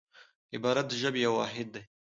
عبارت 0.55 0.85
د 0.89 0.93
ژبي 1.01 1.19
یو 1.25 1.33
واحد 1.39 1.67
دئ. 1.73 1.81